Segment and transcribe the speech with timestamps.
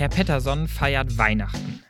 [0.00, 1.84] Herr Petterson feiert Weihnachten.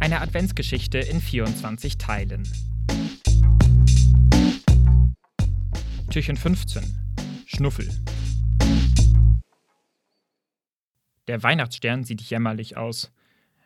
[0.00, 2.46] Eine Adventsgeschichte in 24 Teilen.
[6.10, 6.84] Türchen 15.
[7.46, 7.88] Schnuffel.
[11.26, 13.10] Der Weihnachtsstern sieht jämmerlich aus.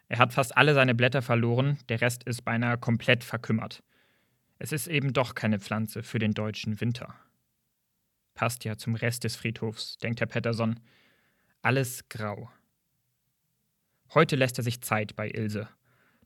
[0.06, 3.82] Er hat fast alle seine Blätter verloren, der Rest ist beinahe komplett verkümmert.
[4.60, 7.16] Es ist eben doch keine Pflanze für den deutschen Winter.
[8.42, 10.80] Passt ja zum Rest des Friedhofs, denkt Herr Petterson.
[11.60, 12.50] Alles grau.
[14.14, 15.68] Heute lässt er sich Zeit bei Ilse.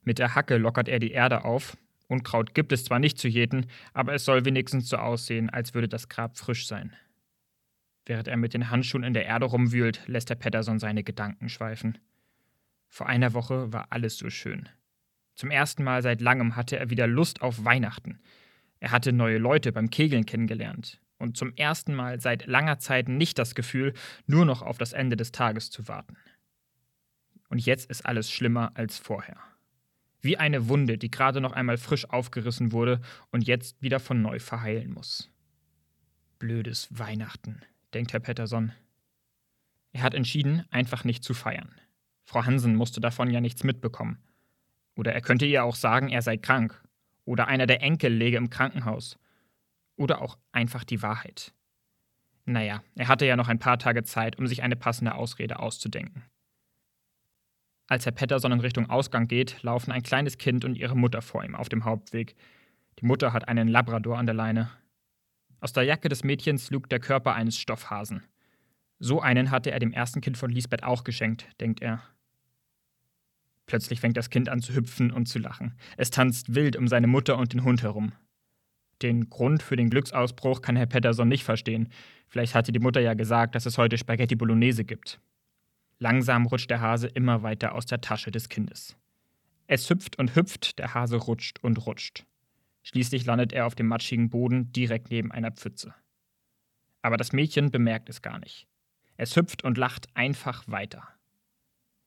[0.01, 1.77] Mit der Hacke lockert er die Erde auf.
[2.07, 5.87] Unkraut gibt es zwar nicht zu jäten, aber es soll wenigstens so aussehen, als würde
[5.87, 6.95] das Grab frisch sein.
[8.07, 11.99] Während er mit den Handschuhen in der Erde rumwühlt, lässt Herr Petterson seine Gedanken schweifen.
[12.87, 14.67] Vor einer Woche war alles so schön.
[15.35, 18.17] Zum ersten Mal seit langem hatte er wieder Lust auf Weihnachten.
[18.79, 23.39] Er hatte neue Leute beim Kegeln kennengelernt und zum ersten Mal seit langer Zeit nicht
[23.39, 23.93] das Gefühl,
[24.25, 26.17] nur noch auf das Ende des Tages zu warten.
[27.49, 29.37] Und jetzt ist alles schlimmer als vorher.
[30.21, 34.39] Wie eine Wunde, die gerade noch einmal frisch aufgerissen wurde und jetzt wieder von neu
[34.39, 35.31] verheilen muss.
[36.39, 37.61] Blödes Weihnachten,
[37.93, 38.73] denkt Herr Petterson.
[39.93, 41.73] Er hat entschieden, einfach nicht zu feiern.
[42.25, 44.17] Frau Hansen musste davon ja nichts mitbekommen.
[44.95, 46.83] Oder er könnte ihr auch sagen, er sei krank.
[47.23, 49.17] Oder einer der Enkel läge im Krankenhaus.
[49.97, 51.53] Oder auch einfach die Wahrheit.
[52.45, 56.23] Naja, er hatte ja noch ein paar Tage Zeit, um sich eine passende Ausrede auszudenken.
[57.87, 61.43] Als Herr Petterson in Richtung Ausgang geht, laufen ein kleines Kind und ihre Mutter vor
[61.43, 62.35] ihm auf dem Hauptweg.
[62.99, 64.69] Die Mutter hat einen Labrador an der Leine.
[65.59, 68.23] Aus der Jacke des Mädchens lugt der Körper eines Stoffhasen.
[68.99, 72.01] So einen hatte er dem ersten Kind von Lisbeth auch geschenkt, denkt er.
[73.65, 75.77] Plötzlich fängt das Kind an zu hüpfen und zu lachen.
[75.97, 78.13] Es tanzt wild um seine Mutter und den Hund herum.
[79.01, 81.89] Den Grund für den Glücksausbruch kann Herr Petterson nicht verstehen.
[82.27, 85.19] Vielleicht hatte die Mutter ja gesagt, dass es heute Spaghetti Bolognese gibt.
[85.99, 88.95] Langsam rutscht der Hase immer weiter aus der Tasche des Kindes.
[89.67, 92.25] Es hüpft und hüpft, der Hase rutscht und rutscht.
[92.83, 95.93] Schließlich landet er auf dem matschigen Boden direkt neben einer Pfütze.
[97.01, 98.67] Aber das Mädchen bemerkt es gar nicht.
[99.17, 101.07] Es hüpft und lacht einfach weiter.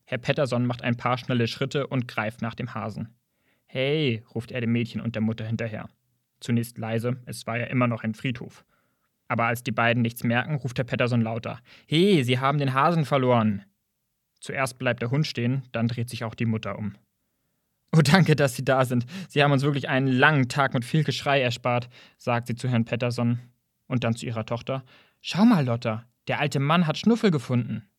[0.05, 3.15] Herr Petterson macht ein paar schnelle Schritte und greift nach dem Hasen.
[3.65, 5.87] Hey, ruft er dem Mädchen und der Mutter hinterher.
[6.41, 8.65] Zunächst leise, es war ja immer noch ein Friedhof.
[9.29, 11.59] Aber als die beiden nichts merken, ruft Herr Petterson lauter.
[11.87, 13.63] Hey, Sie haben den Hasen verloren.
[14.41, 16.95] Zuerst bleibt der Hund stehen, dann dreht sich auch die Mutter um.
[17.95, 19.05] Oh, danke, dass Sie da sind.
[19.29, 22.85] Sie haben uns wirklich einen langen Tag mit viel Geschrei erspart, sagt sie zu Herrn
[22.85, 23.39] Petterson.
[23.87, 24.83] Und dann zu ihrer Tochter.
[25.19, 27.89] Schau mal, Lotta, der alte Mann hat Schnuffel gefunden.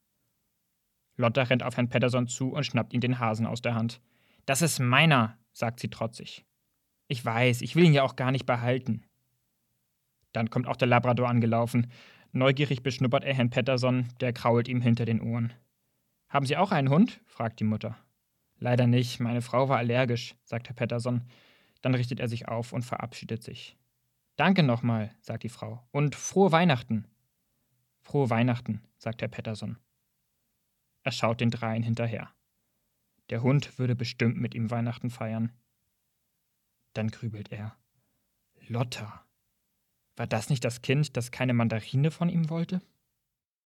[1.17, 4.01] Lotta rennt auf Herrn Petterson zu und schnappt ihm den Hasen aus der Hand.
[4.47, 6.45] Das ist meiner, sagt sie trotzig.
[7.09, 9.05] Ich weiß, ich will ihn ja auch gar nicht behalten.
[10.33, 11.91] Dann kommt auch der Labrador angelaufen.
[12.33, 15.53] Neugierig beschnuppert er Herrn Petterson, der krault ihm hinter den Ohren.
[16.29, 17.21] Haben Sie auch einen Hund?
[17.27, 17.99] fragt die Mutter.
[18.59, 21.27] Leider nicht, meine Frau war allergisch, sagt Herr Petterson.
[21.83, 23.77] Dann richtet er sich auf und verabschiedet sich.
[24.37, 25.87] Danke nochmal, sagt die Frau.
[25.91, 27.07] Und frohe Weihnachten.
[28.01, 29.79] Frohe Weihnachten, sagt Herr Petterson.
[31.03, 32.31] Er schaut den dreien hinterher.
[33.31, 35.53] Der Hund würde bestimmt mit ihm Weihnachten feiern.
[36.93, 37.77] Dann grübelt er.
[38.69, 39.27] Lotta.
[40.17, 42.83] War das nicht das Kind, das keine Mandarine von ihm wollte?